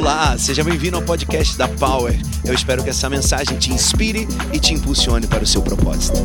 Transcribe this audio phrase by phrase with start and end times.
[0.00, 2.14] Olá, seja bem-vindo ao podcast da Power.
[2.42, 6.16] Eu espero que essa mensagem te inspire e te impulsione para o seu propósito.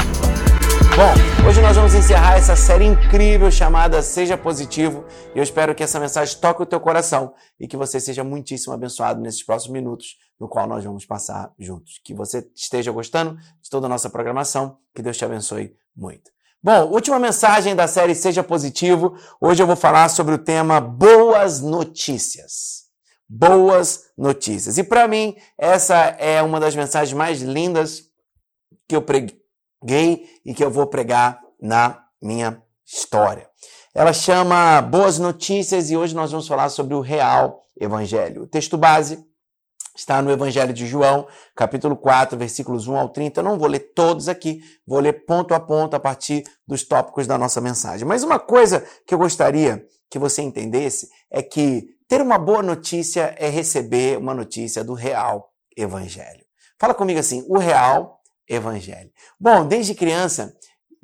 [0.96, 5.04] Bom, hoje nós vamos encerrar essa série incrível chamada Seja Positivo
[5.36, 8.74] e eu espero que essa mensagem toque o teu coração e que você seja muitíssimo
[8.74, 12.00] abençoado nesses próximos minutos no qual nós vamos passar juntos.
[12.02, 16.32] Que você esteja gostando de toda a nossa programação, que Deus te abençoe muito.
[16.64, 19.18] Bom, última mensagem da série Seja Positivo.
[19.42, 22.85] Hoje eu vou falar sobre o tema Boas Notícias.
[23.28, 24.78] Boas Notícias.
[24.78, 28.04] E para mim, essa é uma das mensagens mais lindas
[28.88, 33.50] que eu preguei e que eu vou pregar na minha história.
[33.94, 38.44] Ela chama Boas Notícias e hoje nós vamos falar sobre o real evangelho.
[38.44, 39.26] O texto base
[39.96, 43.40] está no Evangelho de João, capítulo 4, versículos 1 ao 30.
[43.40, 47.26] Eu não vou ler todos aqui, vou ler ponto a ponto a partir dos tópicos
[47.26, 48.06] da nossa mensagem.
[48.06, 53.36] Mas uma coisa que eu gostaria que você entendesse é que ter uma boa notícia
[53.38, 56.46] é receber uma notícia do real evangelho.
[56.80, 59.12] Fala comigo assim, o real evangelho.
[59.40, 60.56] Bom, desde criança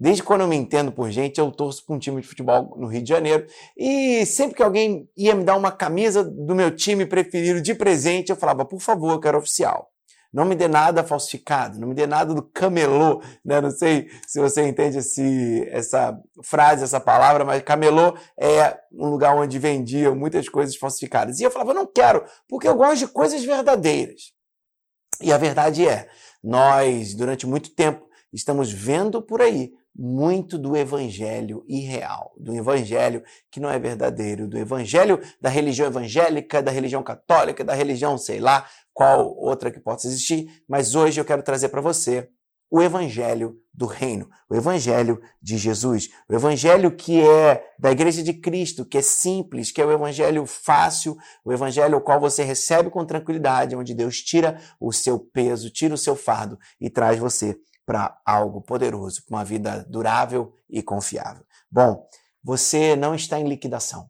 [0.01, 2.87] Desde quando eu me entendo por gente, eu torço para um time de futebol no
[2.87, 3.45] Rio de Janeiro.
[3.77, 8.31] E sempre que alguém ia me dar uma camisa do meu time preferido de presente,
[8.31, 9.91] eu falava, por favor, eu quero oficial.
[10.33, 13.59] Não me dê nada falsificado, não me dê nada do camelô, né?
[13.59, 19.35] Não sei se você entende esse, essa frase, essa palavra, mas camelô é um lugar
[19.35, 21.39] onde vendiam muitas coisas falsificadas.
[21.39, 24.31] E eu falava, não quero, porque eu gosto de coisas verdadeiras.
[25.21, 26.07] E a verdade é,
[26.41, 33.59] nós, durante muito tempo, estamos vendo por aí muito do evangelho irreal, do evangelho que
[33.59, 38.65] não é verdadeiro, do evangelho da religião evangélica, da religião católica, da religião, sei lá,
[38.93, 42.29] qual outra que possa existir, mas hoje eu quero trazer para você
[42.69, 48.33] o evangelho do reino, o evangelho de Jesus, o evangelho que é da igreja de
[48.33, 52.89] Cristo, que é simples, que é o evangelho fácil, o evangelho ao qual você recebe
[52.89, 57.59] com tranquilidade, onde Deus tira o seu peso, tira o seu fardo e traz você
[57.85, 61.43] para algo poderoso, para uma vida durável e confiável.
[61.69, 62.07] Bom,
[62.41, 64.09] você não está em liquidação.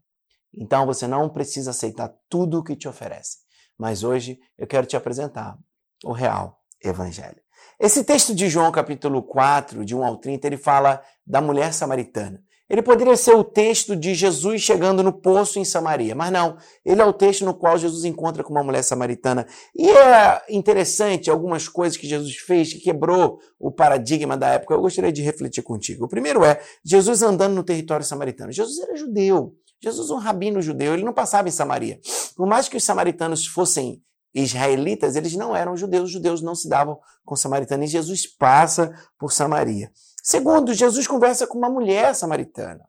[0.54, 3.38] Então você não precisa aceitar tudo o que te oferece.
[3.82, 5.58] Mas hoje eu quero te apresentar
[6.06, 7.42] o real evangelho.
[7.80, 12.44] Esse texto de João, capítulo 4, de 1 ao 30, ele fala da mulher samaritana.
[12.70, 16.58] Ele poderia ser o texto de Jesus chegando no poço em Samaria, mas não.
[16.86, 19.48] Ele é o texto no qual Jesus encontra com uma mulher samaritana.
[19.76, 24.76] E é interessante algumas coisas que Jesus fez que quebrou o paradigma da época.
[24.76, 26.06] Eu gostaria de refletir contigo.
[26.06, 28.52] O primeiro é Jesus andando no território samaritano.
[28.52, 29.56] Jesus era judeu.
[29.84, 30.94] Jesus um rabino judeu.
[30.94, 32.00] Ele não passava em Samaria.
[32.32, 34.04] Por mais que os samaritanos fossem
[34.34, 36.06] israelitas, eles não eram judeus.
[36.06, 37.90] Os judeus não se davam com samaritanos.
[37.90, 39.92] E Jesus passa por Samaria.
[40.24, 42.88] Segundo, Jesus conversa com uma mulher samaritana.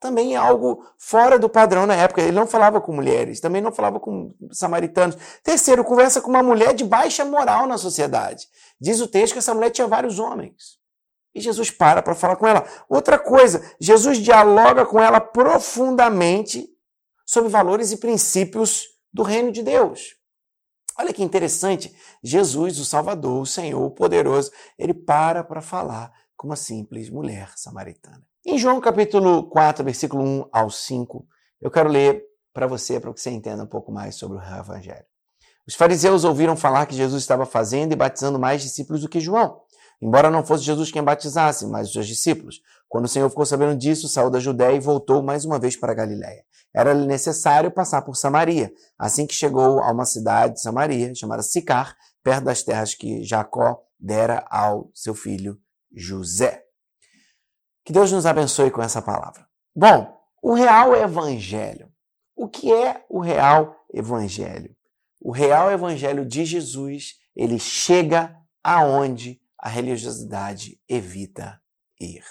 [0.00, 2.22] Também é algo fora do padrão na época.
[2.22, 5.16] Ele não falava com mulheres, também não falava com samaritanos.
[5.42, 8.46] Terceiro, conversa com uma mulher de baixa moral na sociedade.
[8.80, 10.78] Diz o texto que essa mulher tinha vários homens.
[11.34, 12.64] E Jesus para para falar com ela.
[12.88, 16.68] Outra coisa, Jesus dialoga com ela profundamente
[17.28, 20.16] sobre valores e princípios do reino de Deus.
[20.98, 21.94] Olha que interessante,
[22.24, 27.52] Jesus, o Salvador, o Senhor, o poderoso, ele para para falar com uma simples mulher
[27.54, 28.22] samaritana.
[28.46, 31.26] Em João capítulo 4, versículo 1 ao 5,
[31.60, 35.04] eu quero ler para você, para que você entenda um pouco mais sobre o Evangelho.
[35.66, 39.60] Os fariseus ouviram falar que Jesus estava fazendo e batizando mais discípulos do que João,
[40.00, 42.62] embora não fosse Jesus quem batizasse, mas os seus discípulos.
[42.88, 45.94] Quando o Senhor ficou sabendo disso, saiu da Judéia e voltou mais uma vez para
[45.94, 46.44] Galiléia.
[46.74, 48.72] Era-lhe necessário passar por Samaria.
[48.98, 53.82] Assim que chegou a uma cidade de Samaria, chamada Sicar, perto das terras que Jacó
[53.98, 55.58] dera ao seu filho
[55.92, 56.64] José.
[57.84, 59.46] Que Deus nos abençoe com essa palavra.
[59.74, 61.90] Bom, o real evangelho.
[62.36, 64.76] O que é o real evangelho?
[65.20, 71.60] O real evangelho de Jesus, ele chega aonde a religiosidade evita
[72.00, 72.22] ir.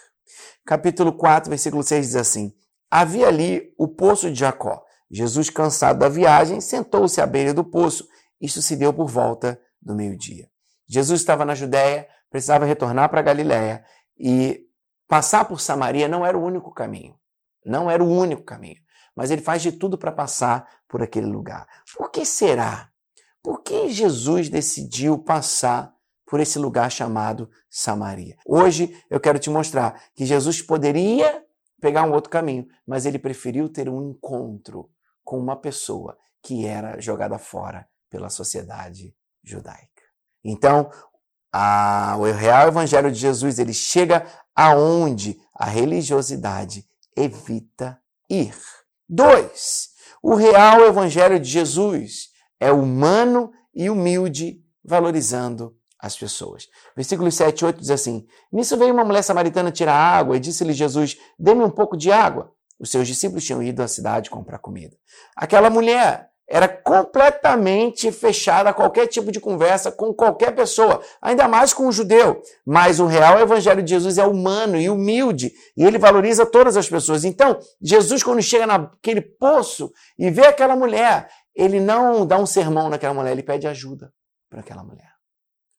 [0.65, 2.53] Capítulo 4, versículo 6 diz assim:
[2.89, 4.83] Havia ali o poço de Jacó.
[5.09, 8.07] Jesus, cansado da viagem, sentou-se à beira do poço.
[8.39, 10.49] Isto se deu por volta do meio-dia.
[10.87, 13.83] Jesus estava na Judéia, precisava retornar para Galiléia
[14.17, 14.65] e
[15.07, 17.15] passar por Samaria não era o único caminho.
[17.65, 18.81] Não era o único caminho.
[19.15, 21.67] Mas ele faz de tudo para passar por aquele lugar.
[21.95, 22.89] Por que será?
[23.41, 25.93] Por que Jesus decidiu passar
[26.27, 28.37] por esse lugar chamado Samaria?
[28.45, 31.43] Hoje eu quero te mostrar que Jesus poderia
[31.81, 34.89] pegar um outro caminho, mas ele preferiu ter um encontro
[35.23, 40.03] com uma pessoa que era jogada fora pela sociedade judaica.
[40.43, 40.89] Então,
[41.51, 44.25] a, o real evangelho de Jesus, ele chega
[44.55, 46.85] aonde a religiosidade
[47.15, 47.99] evita
[48.29, 48.55] ir.
[49.07, 49.89] Dois,
[50.21, 56.67] o real evangelho de Jesus é humano e humilde, valorizando as pessoas.
[56.95, 60.73] Versículos 7 e 8 diz assim: Nisso veio uma mulher samaritana tirar água e disse-lhe
[60.73, 62.51] Jesus: Dê-me um pouco de água.
[62.79, 64.95] Os seus discípulos tinham ido à cidade comprar comida.
[65.35, 71.73] Aquela mulher era completamente fechada a qualquer tipo de conversa com qualquer pessoa, ainda mais
[71.73, 72.41] com um judeu.
[72.65, 76.87] Mas o real evangelho de Jesus é humano e humilde, e ele valoriza todas as
[76.87, 77.25] pessoas.
[77.25, 82.89] Então, Jesus, quando chega naquele poço e vê aquela mulher, ele não dá um sermão
[82.89, 84.13] naquela mulher, ele pede ajuda
[84.49, 85.16] para aquela mulher.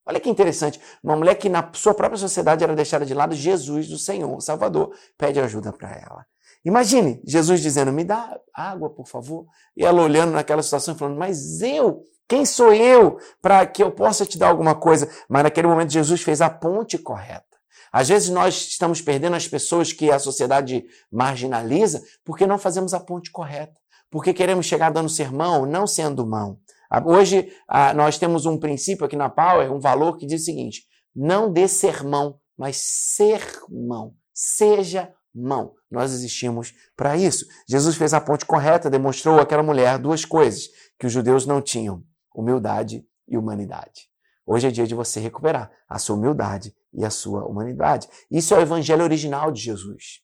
[0.08, 3.90] Olha que interessante, uma mulher que na sua própria sociedade era deixada de lado, Jesus,
[3.90, 6.24] o Senhor, o Salvador, pede ajuda para ela.
[6.64, 9.44] Imagine Jesus dizendo: Me dá água, por favor.
[9.76, 13.90] E ela olhando naquela situação e falando: Mas eu, quem sou eu para que eu
[13.90, 15.10] possa te dar alguma coisa?
[15.28, 17.44] Mas naquele momento Jesus fez a ponte correta.
[17.92, 23.00] Às vezes nós estamos perdendo as pessoas que a sociedade marginaliza porque não fazemos a
[23.00, 23.74] ponte correta.
[24.10, 26.58] Porque queremos chegar dando sermão, não sendo mão.
[27.04, 27.52] Hoje
[27.94, 31.68] nós temos um princípio aqui na Power, um valor que diz o seguinte: não dê
[31.68, 34.14] sermão, mas sermão.
[34.32, 35.74] Seja mão.
[35.90, 37.44] Nós existimos para isso.
[37.68, 40.68] Jesus fez a ponte correta, demonstrou àquela mulher duas coisas
[40.98, 42.02] que os judeus não tinham:
[42.34, 44.08] humildade e humanidade.
[44.46, 48.08] Hoje é dia de você recuperar a sua humildade e a sua humanidade.
[48.30, 50.22] Isso é o evangelho original de Jesus.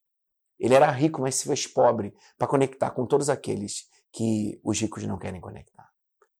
[0.59, 3.83] Ele era rico, mas se fez pobre para conectar com todos aqueles
[4.13, 5.74] que os ricos não querem conectar.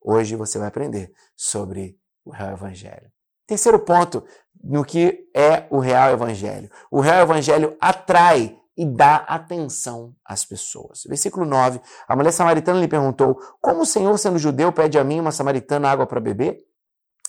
[0.05, 3.11] Hoje você vai aprender sobre o real evangelho.
[3.47, 4.23] Terceiro ponto
[4.63, 6.71] no que é o real evangelho.
[6.91, 11.05] O real evangelho atrai e dá atenção às pessoas.
[11.07, 11.81] Versículo 9.
[12.07, 15.91] A mulher samaritana lhe perguntou: Como o Senhor, sendo judeu, pede a mim, uma samaritana,
[15.91, 16.63] água para beber?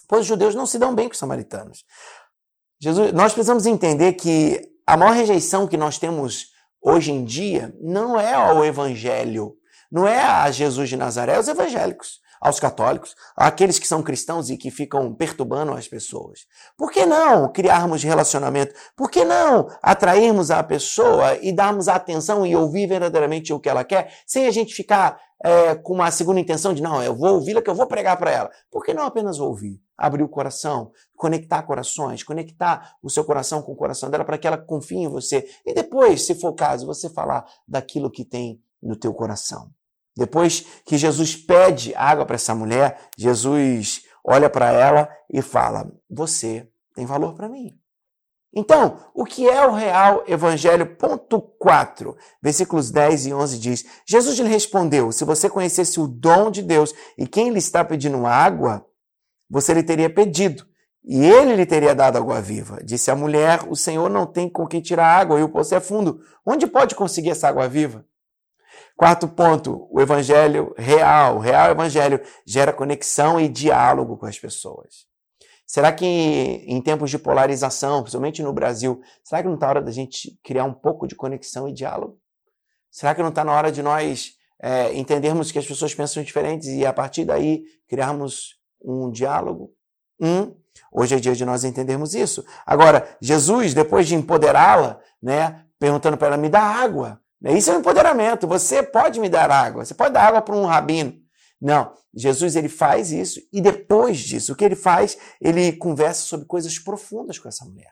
[0.07, 1.85] Pois os judeus não se dão bem com os samaritanos.
[2.79, 6.47] Jesus, nós precisamos entender que a maior rejeição que nós temos
[6.81, 9.55] hoje em dia não é ao evangelho,
[9.89, 14.51] não é a Jesus de Nazaré, é os evangélicos aos católicos, àqueles que são cristãos
[14.51, 16.41] e que ficam perturbando as pessoas.
[16.77, 18.75] Por que não criarmos relacionamento?
[18.95, 23.83] Por que não atrairmos a pessoa e darmos atenção e ouvir verdadeiramente o que ela
[23.83, 27.63] quer, sem a gente ficar é, com uma segunda intenção de, não, eu vou ouvi-la
[27.63, 28.51] que eu vou pregar para ela.
[28.69, 29.81] Por que não apenas ouvir?
[29.97, 34.45] Abrir o coração, conectar corações, conectar o seu coração com o coração dela para que
[34.45, 35.49] ela confie em você.
[35.65, 39.71] E depois, se for o caso, você falar daquilo que tem no teu coração.
[40.15, 46.67] Depois que Jesus pede água para essa mulher, Jesus olha para ela e fala: Você
[46.95, 47.77] tem valor para mim.
[48.57, 50.95] Então, o que é o real evangelho?
[50.95, 56.49] Ponto 4, versículos 10 e 11 diz: Jesus lhe respondeu: Se você conhecesse o dom
[56.49, 58.85] de Deus e quem lhe está pedindo água,
[59.49, 60.65] você lhe teria pedido,
[61.03, 62.79] e ele lhe teria dado água viva.
[62.81, 65.81] Disse a mulher: O Senhor não tem com que tirar água e o poço é
[65.81, 66.21] fundo.
[66.45, 68.05] Onde pode conseguir essa água viva?
[68.95, 75.05] Quarto ponto, o evangelho real, o real evangelho gera conexão e diálogo com as pessoas.
[75.67, 79.81] Será que em tempos de polarização, principalmente no Brasil, será que não está na hora
[79.81, 82.17] da gente criar um pouco de conexão e diálogo?
[82.89, 86.69] Será que não está na hora de nós é, entendermos que as pessoas pensam diferentes
[86.69, 89.73] e a partir daí criarmos um diálogo?
[90.21, 90.55] Um,
[90.89, 92.45] hoje é dia de nós entendermos isso.
[92.65, 97.19] Agora, Jesus, depois de empoderá-la, né, perguntando para ela, me dá água.
[97.53, 98.47] Isso é um empoderamento.
[98.47, 99.85] Você pode me dar água.
[99.85, 101.13] Você pode dar água para um rabino.
[101.61, 105.17] Não, Jesus ele faz isso e depois disso, o que ele faz?
[105.39, 107.91] Ele conversa sobre coisas profundas com essa mulher.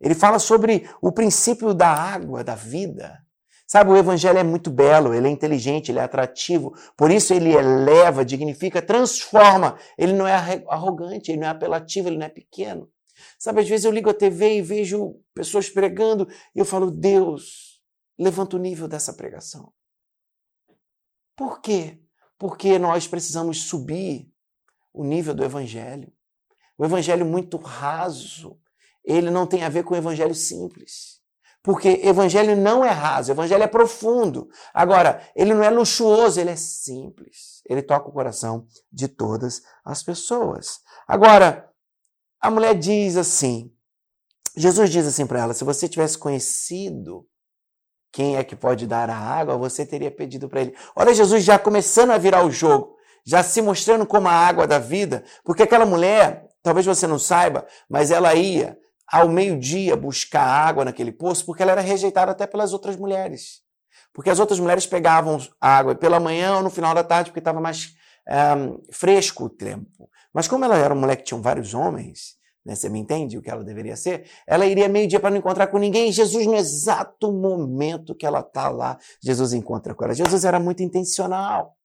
[0.00, 3.18] Ele fala sobre o princípio da água, da vida.
[3.66, 7.52] Sabe, o evangelho é muito belo, ele é inteligente, ele é atrativo, por isso ele
[7.52, 9.76] eleva, dignifica, transforma.
[9.98, 12.88] Ele não é arrogante, ele não é apelativo, ele não é pequeno.
[13.38, 17.65] Sabe, às vezes eu ligo a TV e vejo pessoas pregando e eu falo, Deus,
[18.18, 19.72] levanta o nível dessa pregação.
[21.36, 22.00] Por quê?
[22.38, 24.32] Porque nós precisamos subir
[24.92, 26.12] o nível do evangelho.
[26.78, 28.58] O evangelho muito raso,
[29.04, 31.20] ele não tem a ver com o evangelho simples.
[31.62, 34.48] Porque evangelho não é raso, evangelho é profundo.
[34.72, 37.60] Agora, ele não é luxuoso, ele é simples.
[37.68, 40.80] Ele toca o coração de todas as pessoas.
[41.08, 41.68] Agora,
[42.40, 43.74] a mulher diz assim:
[44.56, 47.26] Jesus diz assim para ela: se você tivesse conhecido
[48.16, 50.74] quem é que pode dar a água, você teria pedido para ele.
[50.96, 52.96] Olha Jesus já começando a virar o jogo,
[53.26, 57.66] já se mostrando como a água da vida, porque aquela mulher, talvez você não saiba,
[57.90, 58.74] mas ela ia
[59.06, 63.60] ao meio-dia buscar água naquele poço, porque ela era rejeitada até pelas outras mulheres.
[64.14, 67.60] Porque as outras mulheres pegavam água pela manhã ou no final da tarde, porque estava
[67.60, 67.90] mais
[68.56, 70.08] um, fresco o tempo.
[70.32, 72.35] Mas como ela era uma mulher que tinha vários homens,
[72.66, 72.74] né?
[72.74, 74.28] Você me entende o que ela deveria ser?
[74.44, 76.10] Ela iria meio-dia para não encontrar com ninguém.
[76.10, 80.12] Jesus, no exato momento que ela está lá, Jesus encontra com ela.
[80.12, 81.76] Jesus era muito intencional.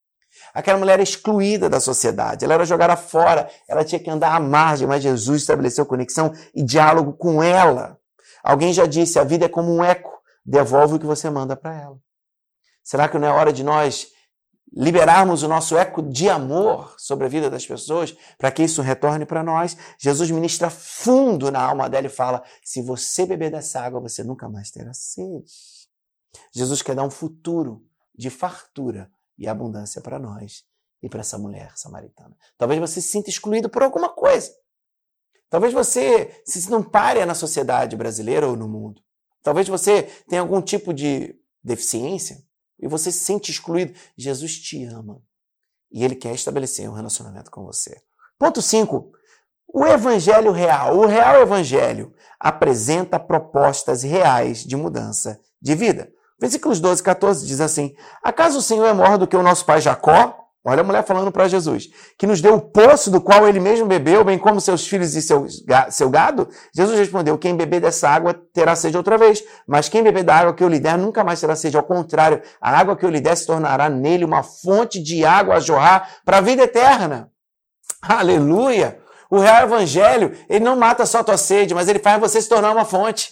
[0.54, 4.40] Aquela mulher era excluída da sociedade, ela era jogada fora, ela tinha que andar à
[4.40, 8.00] margem, mas Jesus estabeleceu conexão e diálogo com ela.
[8.44, 10.10] Alguém já disse: a vida é como um eco,
[10.44, 11.98] devolve o que você manda para ela.
[12.82, 14.08] Será que não é hora de nós
[14.72, 19.26] liberarmos o nosso eco de amor sobre a vida das pessoas para que isso retorne
[19.26, 19.76] para nós?
[20.00, 24.48] Jesus ministra fundo na alma dela e fala: se você beber dessa água, você nunca
[24.48, 25.52] mais terá sede.
[26.54, 27.86] Jesus quer dar um futuro
[28.16, 30.64] de fartura e abundância para nós
[31.02, 32.36] e para essa mulher samaritana.
[32.58, 34.52] Talvez você se sinta excluído por alguma coisa.
[35.50, 39.02] Talvez você se não pare na sociedade brasileira ou no mundo.
[39.44, 42.42] Talvez você tenha algum tipo de deficiência
[42.82, 43.94] e você se sente excluído.
[44.18, 45.22] Jesus te ama
[45.92, 48.02] e ele quer estabelecer um relacionamento com você.
[48.40, 49.12] Ponto 5.
[49.74, 56.12] O evangelho real, o real evangelho, apresenta propostas reais de mudança de vida.
[56.40, 59.66] Versículos 12 e 14 diz assim: Acaso o Senhor é maior do que o nosso
[59.66, 60.41] pai Jacó?
[60.64, 61.90] Olha a mulher falando para Jesus,
[62.20, 65.22] que nos deu o poço do qual ele mesmo bebeu, bem como seus filhos e
[65.22, 65.48] seu,
[65.90, 66.48] seu gado.
[66.76, 70.54] Jesus respondeu: Quem beber dessa água terá sede outra vez, mas quem beber da água
[70.54, 71.78] que eu lhe der nunca mais terá sede.
[71.78, 75.56] Ao contrário, a água que eu lhe der se tornará nele uma fonte de água
[75.56, 77.32] a jorrar para a vida eterna.
[78.00, 79.00] Aleluia!
[79.32, 82.50] O real evangelho, ele não mata só a tua sede, mas ele faz você se
[82.50, 83.32] tornar uma fonte.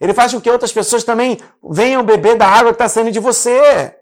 [0.00, 1.38] Ele faz com que outras pessoas também
[1.70, 3.94] venham beber da água que está saindo de você.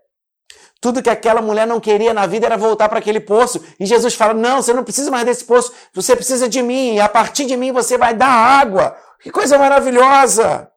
[0.82, 3.64] Tudo que aquela mulher não queria na vida era voltar para aquele poço.
[3.78, 7.00] E Jesus fala: Não, você não precisa mais desse poço, você precisa de mim, e
[7.00, 8.96] a partir de mim você vai dar água.
[9.22, 10.68] Que coisa maravilhosa!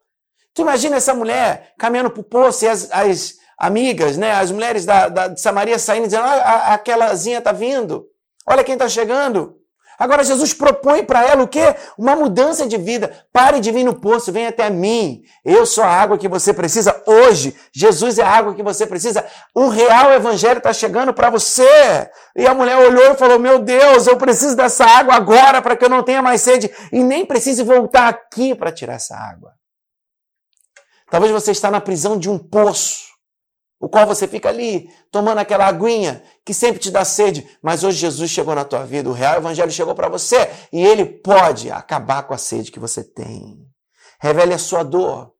[0.53, 4.85] Tu imagina essa mulher caminhando para o poço e as, as, amigas, né, as mulheres
[4.85, 8.05] da, da, de Samaria saindo dizendo: ah, aquelazinha está vindo,
[8.47, 9.55] olha quem está chegando.
[9.97, 11.75] Agora Jesus propõe para ela o quê?
[11.97, 13.25] Uma mudança de vida.
[13.31, 15.23] Pare de vir no poço, vem até mim.
[15.43, 17.55] Eu sou a água que você precisa hoje.
[17.73, 19.25] Jesus é a água que você precisa.
[19.55, 22.09] Um real evangelho está chegando para você.
[22.35, 25.85] E a mulher olhou e falou: Meu Deus, eu preciso dessa água agora para que
[25.85, 29.51] eu não tenha mais sede e nem precise voltar aqui para tirar essa água.
[31.09, 33.14] Talvez você está na prisão de um poço
[33.85, 37.99] o qual você fica ali tomando aquela aguinha que sempre te dá sede, mas hoje
[37.99, 42.23] Jesus chegou na tua vida, o real evangelho chegou para você e ele pode acabar
[42.23, 43.63] com a sede que você tem.
[44.19, 45.35] Revele a sua dor,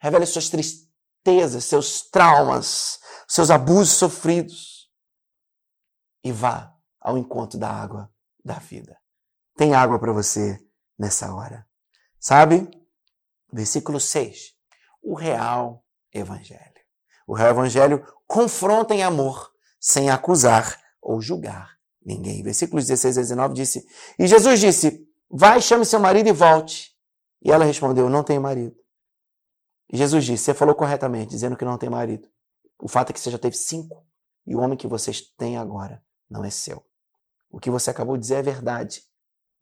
[0.00, 2.98] revele suas tristezas, seus traumas,
[3.28, 4.90] seus abusos sofridos
[6.24, 8.10] e vá ao encontro da água
[8.44, 8.98] da vida.
[9.56, 10.58] Tem água para você
[10.98, 11.64] nessa hora.
[12.18, 12.68] Sabe?
[13.52, 14.52] Versículo 6.
[15.00, 16.73] O real evangelho.
[17.26, 19.50] O evangelho confronta em amor,
[19.80, 22.42] sem acusar ou julgar ninguém.
[22.42, 23.86] Versículos 16 a 19 disse:
[24.18, 26.94] E Jesus disse: Vai, chame seu marido e volte.
[27.42, 28.76] E ela respondeu: Não tenho marido.
[29.90, 32.28] E Jesus disse: Você falou corretamente, dizendo que não tem marido.
[32.78, 34.06] O fato é que você já teve cinco,
[34.46, 36.84] e o homem que vocês têm agora não é seu.
[37.50, 39.02] O que você acabou de dizer é verdade.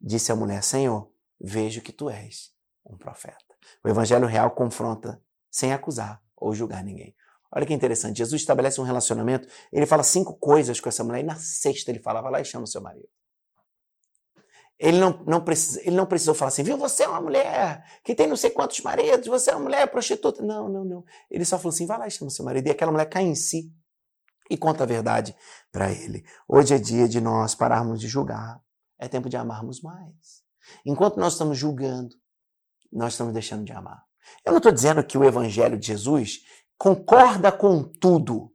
[0.01, 2.51] Disse a mulher: Senhor, vejo que tu és
[2.85, 3.37] um profeta.
[3.83, 7.15] O evangelho real confronta sem acusar ou julgar ninguém.
[7.55, 8.17] Olha que interessante.
[8.17, 11.99] Jesus estabelece um relacionamento, ele fala cinco coisas com essa mulher, e na sexta ele
[11.99, 13.07] fala: vai lá e chama o seu marido.
[14.79, 18.15] Ele não, não, precisa, ele não precisou falar assim, viu, você é uma mulher que
[18.15, 20.41] tem não sei quantos maridos, você é uma mulher prostituta.
[20.41, 21.05] Não, não, não.
[21.29, 22.67] Ele só falou assim: vai lá e chama o seu marido.
[22.67, 23.71] E aquela mulher cai em si
[24.49, 25.35] e conta a verdade
[25.71, 26.25] para ele.
[26.47, 28.59] Hoje é dia de nós pararmos de julgar.
[28.99, 30.43] É tempo de amarmos mais.
[30.85, 32.15] Enquanto nós estamos julgando,
[32.91, 34.03] nós estamos deixando de amar.
[34.45, 36.41] Eu não estou dizendo que o evangelho de Jesus
[36.77, 38.51] concorda com tudo.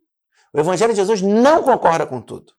[0.53, 2.53] O Evangelho de Jesus não concorda com tudo.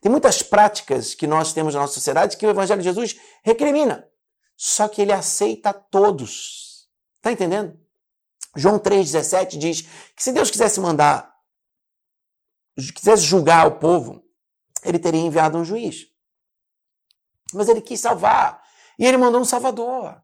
[0.00, 4.08] Tem muitas práticas que nós temos na nossa sociedade que o Evangelho de Jesus recrimina.
[4.56, 6.88] Só que ele aceita todos.
[7.16, 7.78] Está entendendo?
[8.56, 9.82] João 3,17 diz
[10.14, 11.32] que se Deus quisesse mandar,
[12.94, 14.24] quisesse julgar o povo,
[14.82, 16.06] ele teria enviado um juiz.
[17.52, 18.62] Mas ele quis salvar.
[18.98, 20.22] E ele mandou um salvador.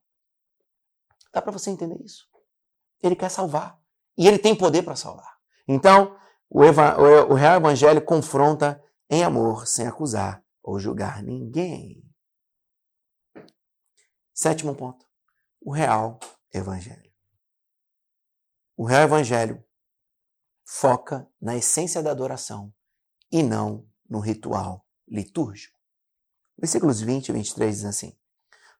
[1.33, 2.28] Dá para você entender isso?
[3.02, 3.78] Ele quer salvar.
[4.16, 5.37] E ele tem poder para salvar.
[5.68, 6.16] Então,
[6.49, 12.02] o, eva, o, real evangelho confronta em amor, sem acusar ou julgar ninguém.
[14.32, 15.04] Sétimo ponto.
[15.61, 16.18] O real
[16.52, 17.12] evangelho.
[18.76, 19.64] O real evangelho
[20.64, 22.73] foca na essência da adoração
[23.30, 25.78] e não no ritual litúrgico.
[26.58, 28.18] Versículos 20 e 23 dizem assim: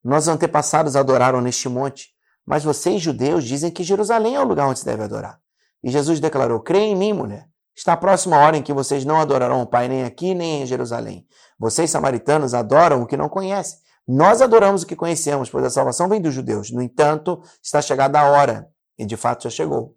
[0.03, 2.16] Nossos antepassados adoraram neste monte
[2.47, 5.41] mas vocês, judeus, dizem que Jerusalém é o lugar onde se deve adorar.
[5.83, 7.49] E Jesus declarou: Creia em mim, mulher.
[7.75, 10.67] Está a próxima hora em que vocês não adorarão o Pai nem aqui nem em
[10.67, 11.27] Jerusalém.
[11.59, 13.79] Vocês, samaritanos, adoram o que não conhecem.
[14.09, 16.71] Nós adoramos o que conhecemos, pois a salvação vem dos judeus.
[16.71, 19.95] No entanto, está chegada a hora, e de fato já chegou,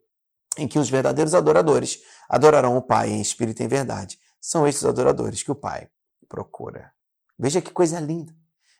[0.58, 4.84] em que os verdadeiros adoradores adorarão o Pai em espírito e em verdade, são estes
[4.84, 5.88] adoradores que o Pai
[6.28, 6.92] procura.
[7.38, 8.34] Veja que coisa linda.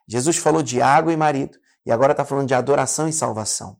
[0.08, 3.80] Jesus falou de água e marido, e agora está falando de adoração e salvação.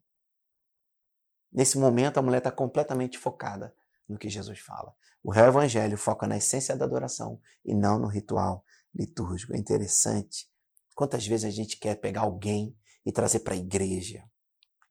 [1.52, 3.76] Nesse momento, a mulher está completamente focada
[4.08, 4.96] no que Jesus fala.
[5.24, 8.64] O real evangelho foca na essência da adoração e não no ritual
[8.94, 9.54] litúrgico.
[9.54, 10.50] É interessante.
[10.96, 14.24] Quantas vezes a gente quer pegar alguém e trazer para a igreja,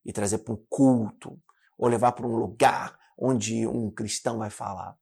[0.05, 1.41] e trazer para um culto,
[1.77, 4.97] ou levar para um lugar onde um cristão vai falar.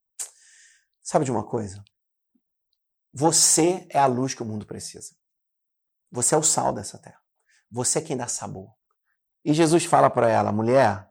[1.01, 1.83] Sabe de uma coisa?
[3.13, 5.15] Você é a luz que o mundo precisa.
[6.11, 7.21] Você é o sal dessa terra.
[7.71, 8.73] Você é quem dá sabor.
[9.43, 11.09] E Jesus fala para ela, mulher,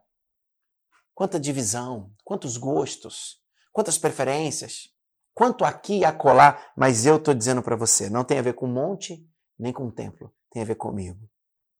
[1.14, 3.38] quanta divisão, quantos gostos,
[3.72, 4.90] quantas preferências,
[5.34, 8.66] quanto aqui e acolá, mas eu estou dizendo para você, não tem a ver com
[8.66, 9.26] monte
[9.58, 11.28] nem com templo, tem a ver comigo.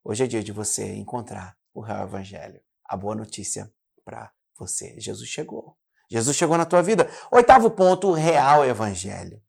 [0.03, 3.71] Hoje é dia de você encontrar o real evangelho, a boa notícia
[4.05, 4.99] para você.
[4.99, 5.77] Jesus chegou.
[6.09, 7.11] Jesus chegou na tua vida.
[7.31, 9.43] Oitavo ponto, o real evangelho.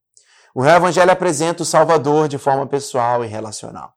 [0.53, 3.96] O real evangelho apresenta o Salvador de forma pessoal e relacional.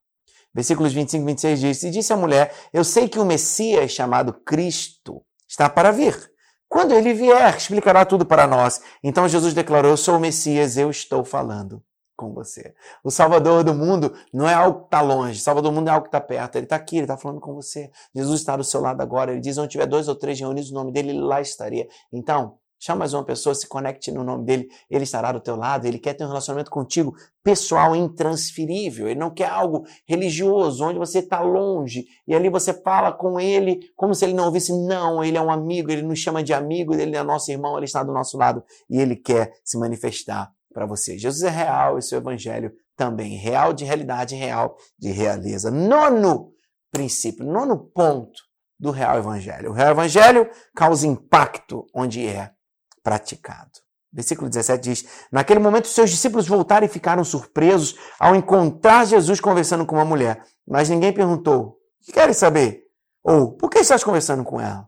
[0.54, 4.32] Versículos 25 e 26 diz: E disse a mulher: Eu sei que o Messias, chamado
[4.32, 6.30] Cristo, está para vir.
[6.68, 8.80] Quando ele vier, explicará tudo para nós.
[9.02, 11.82] Então Jesus declarou: Eu sou o Messias, eu estou falando
[12.20, 12.74] com você.
[13.02, 15.90] O Salvador do mundo não é algo que está longe, o Salvador do mundo é
[15.90, 16.56] algo que está perto.
[16.56, 17.90] Ele está aqui, ele está falando com você.
[18.14, 19.32] Jesus está do seu lado agora.
[19.32, 21.88] Ele diz: onde tiver dois ou três reunidos no nome dele, ele lá estaria.
[22.12, 25.86] Então, Chama mais uma pessoa, se conecte no nome dele, ele estará do teu lado,
[25.86, 29.06] ele quer ter um relacionamento contigo pessoal, intransferível.
[29.06, 33.80] Ele não quer algo religioso, onde você está longe e ali você fala com ele
[33.94, 34.72] como se ele não ouvisse.
[34.72, 37.84] Não, ele é um amigo, ele nos chama de amigo, ele é nosso irmão, ele
[37.84, 41.18] está do nosso lado e ele quer se manifestar para você.
[41.18, 43.36] Jesus é real e seu evangelho também.
[43.36, 45.70] Real de realidade, real de realeza.
[45.70, 46.54] Nono
[46.90, 48.40] princípio, nono ponto
[48.78, 49.70] do real evangelho.
[49.70, 52.52] O real evangelho causa impacto onde é
[53.02, 53.70] praticado.
[54.12, 59.86] Versículo 17 diz: Naquele momento, seus discípulos voltaram e ficaram surpresos ao encontrar Jesus conversando
[59.86, 60.44] com uma mulher.
[60.66, 62.82] Mas ninguém perguntou: O que querem saber?
[63.22, 64.86] Ou por que estás conversando com ela?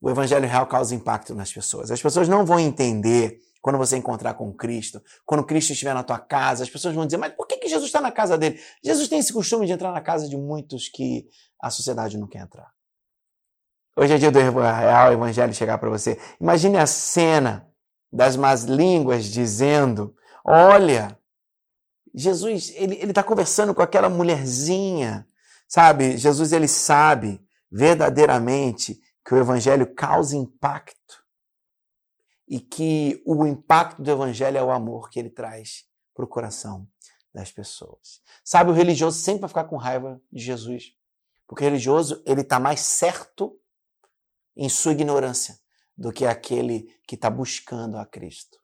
[0.00, 1.90] O evangelho real causa impacto nas pessoas.
[1.90, 6.18] As pessoas não vão entender quando você encontrar com Cristo, quando Cristo estiver na tua
[6.18, 6.64] casa.
[6.64, 8.58] As pessoas vão dizer: Mas por que, que Jesus está na casa dele?
[8.82, 11.28] Jesus tem esse costume de entrar na casa de muitos que
[11.60, 12.72] a sociedade não quer entrar.
[13.94, 16.18] Hoje é dia do real evangelho chegar para você.
[16.40, 17.70] Imagine a cena
[18.10, 21.18] das más línguas dizendo: Olha,
[22.14, 25.28] Jesus, ele está conversando com aquela mulherzinha,
[25.68, 26.16] sabe?
[26.16, 31.22] Jesus, ele sabe verdadeiramente que o evangelho causa impacto
[32.48, 36.88] e que o impacto do evangelho é o amor que ele traz para o coração
[37.32, 38.22] das pessoas.
[38.42, 40.94] Sabe, o religioso sempre vai ficar com raiva de Jesus,
[41.46, 43.58] porque o religioso ele está mais certo
[44.56, 45.58] em sua ignorância
[45.96, 48.58] do que aquele que está buscando a Cristo.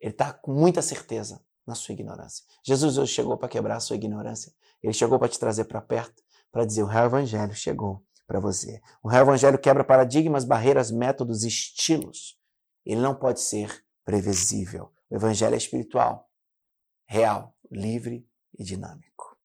[0.00, 2.44] Ele está com muita certeza na sua ignorância.
[2.62, 4.52] Jesus hoje chegou para quebrar a sua ignorância.
[4.82, 8.80] Ele chegou para te trazer para perto, para dizer: o real evangelho chegou para você.
[9.02, 12.38] O real evangelho quebra paradigmas, barreiras, métodos, estilos.
[12.84, 14.92] Ele não pode ser previsível.
[15.08, 16.28] O evangelho é espiritual,
[17.06, 19.38] real, livre e dinâmico.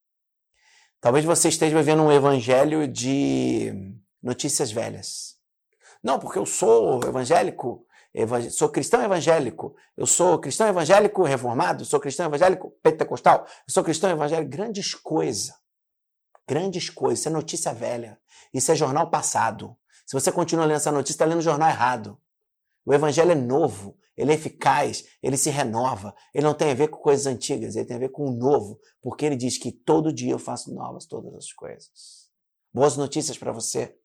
[1.00, 3.72] Talvez você esteja vivendo um evangelho de
[4.22, 5.39] notícias velhas.
[6.02, 7.86] Não, porque eu sou evangélico,
[8.50, 14.10] sou cristão evangélico, eu sou cristão evangélico reformado, sou cristão evangélico pentecostal, eu sou cristão
[14.10, 14.50] evangélico.
[14.50, 15.54] Grandes coisas.
[16.48, 17.20] Grandes coisas.
[17.20, 18.18] Isso é notícia velha.
[18.52, 19.76] Isso é jornal passado.
[20.06, 22.18] Se você continua lendo essa notícia, está lendo o jornal errado.
[22.84, 26.14] O evangelho é novo, ele é eficaz, ele se renova.
[26.34, 28.80] Ele não tem a ver com coisas antigas, ele tem a ver com o novo,
[29.00, 32.28] porque ele diz que todo dia eu faço novas todas as coisas.
[32.72, 33.96] Boas notícias para você.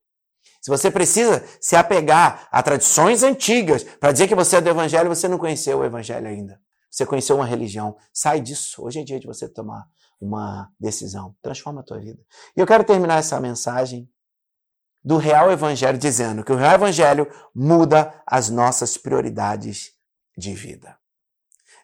[0.65, 5.07] Se você precisa se apegar a tradições antigas para dizer que você é do Evangelho,
[5.07, 6.59] você não conheceu o Evangelho ainda.
[6.89, 7.95] Você conheceu uma religião.
[8.11, 8.83] Sai disso.
[8.83, 9.85] Hoje é dia de você tomar
[10.19, 11.35] uma decisão.
[11.39, 12.19] Transforma a tua vida.
[12.57, 14.09] E eu quero terminar essa mensagem
[15.03, 19.91] do real Evangelho dizendo que o real Evangelho muda as nossas prioridades
[20.35, 20.97] de vida.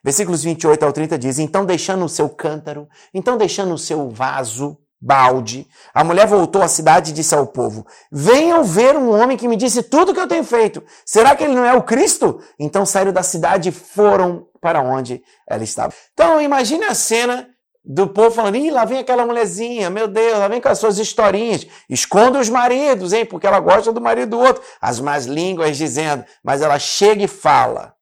[0.02, 4.76] Versículos 28 ao 30 diz: Então deixando o seu cântaro, então deixando o seu vaso,
[5.02, 5.66] balde.
[5.92, 9.56] A mulher voltou à cidade e disse ao povo: Venham ver um homem que me
[9.56, 10.82] disse tudo o que eu tenho feito.
[11.04, 12.40] Será que ele não é o Cristo?
[12.56, 15.92] Então saíram da cidade e foram para onde ela estava.
[16.12, 17.48] Então imagine a cena
[17.84, 20.98] do povo falando: Ih, lá vem aquela mulherzinha, meu Deus, lá vem com as suas
[20.98, 21.66] historinhas.
[21.90, 24.62] Esconda os maridos, hein, porque ela gosta do marido do outro.
[24.80, 27.96] As más línguas dizendo, mas ela chega e fala: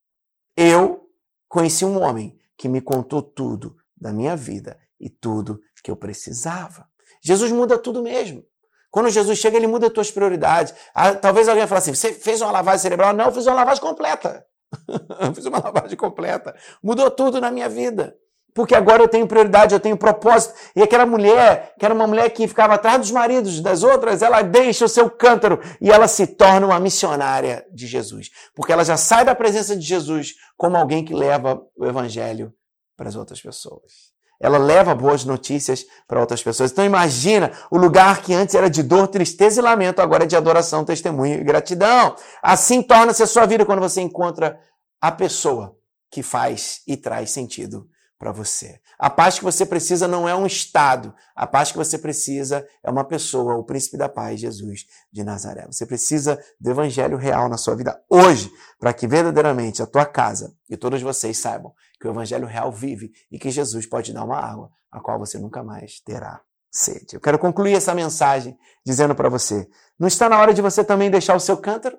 [0.55, 1.07] Eu
[1.49, 6.90] conheci um homem que me contou tudo da minha vida e tudo que eu precisava.
[7.23, 8.45] Jesus muda tudo mesmo.
[8.91, 10.75] Quando Jesus chega, ele muda as tuas prioridades.
[10.95, 13.13] Ah, talvez alguém fale assim: você fez uma lavagem cerebral?
[13.13, 14.45] Não, eu fiz uma lavagem completa.
[15.35, 16.55] fiz uma lavagem completa.
[16.83, 18.17] Mudou tudo na minha vida.
[18.53, 20.55] Porque agora eu tenho prioridade, eu tenho propósito.
[20.75, 24.43] E aquela mulher, que era uma mulher que ficava atrás dos maridos das outras, ela
[24.43, 28.29] deixa o seu cântaro e ela se torna uma missionária de Jesus.
[28.55, 32.53] Porque ela já sai da presença de Jesus como alguém que leva o evangelho
[32.97, 34.11] para as outras pessoas.
[34.41, 36.73] Ela leva boas notícias para outras pessoas.
[36.73, 40.37] Então imagina o lugar que antes era de dor, tristeza e lamento, agora é de
[40.37, 42.17] adoração, testemunho e gratidão.
[42.43, 44.59] Assim torna-se a sua vida quando você encontra
[44.99, 45.77] a pessoa
[46.11, 47.90] que faz e traz sentido
[48.21, 48.79] para você.
[48.99, 51.15] A paz que você precisa não é um estado.
[51.35, 55.65] A paz que você precisa é uma pessoa, o príncipe da paz, Jesus de Nazaré.
[55.65, 60.55] Você precisa do evangelho real na sua vida hoje, para que verdadeiramente a tua casa
[60.69, 64.39] e todos vocês saibam que o evangelho real vive e que Jesus pode dar uma
[64.39, 67.15] água a qual você nunca mais terá sede.
[67.15, 68.55] Eu quero concluir essa mensagem
[68.85, 69.67] dizendo para você:
[69.99, 71.97] não está na hora de você também deixar o seu cântaro?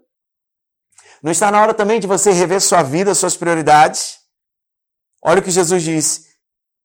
[1.24, 4.21] Não está na hora também de você rever sua vida, suas prioridades?
[5.22, 6.32] Olha o que Jesus diz: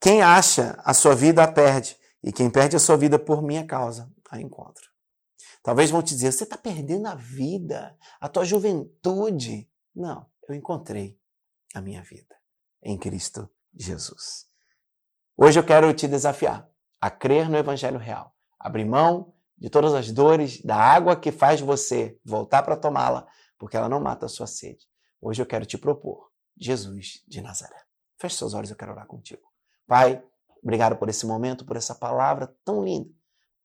[0.01, 3.67] quem acha a sua vida a perde, e quem perde a sua vida por minha
[3.67, 4.85] causa a encontra.
[5.63, 9.71] Talvez vão te dizer: você está perdendo a vida, a tua juventude.
[9.95, 11.19] Não, eu encontrei
[11.75, 12.37] a minha vida
[12.83, 14.47] em Cristo Jesus.
[15.37, 16.69] Hoje eu quero te desafiar
[17.01, 21.61] a crer no Evangelho real, abrir mão de todas as dores, da água que faz
[21.61, 23.27] você voltar para tomá-la,
[23.59, 24.87] porque ela não mata a sua sede.
[25.21, 27.86] Hoje eu quero te propor Jesus de Nazaré.
[28.19, 29.43] Feche seus olhos, eu quero orar contigo.
[29.87, 30.23] Pai,
[30.63, 33.11] obrigado por esse momento, por essa palavra tão linda,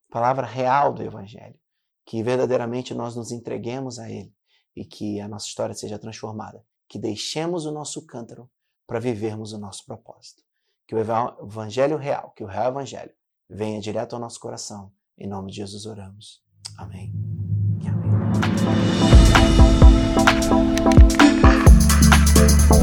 [0.09, 1.59] palavra real do Evangelho.
[2.05, 4.33] Que verdadeiramente nós nos entreguemos a Ele
[4.75, 6.65] e que a nossa história seja transformada.
[6.87, 8.49] Que deixemos o nosso cântaro
[8.85, 10.43] para vivermos o nosso propósito.
[10.85, 13.13] Que o Evangelho real, que o real Evangelho,
[13.49, 14.91] venha direto ao nosso coração.
[15.17, 16.43] Em nome de Jesus oramos.
[16.77, 17.13] Amém.
[22.65, 22.80] Amém.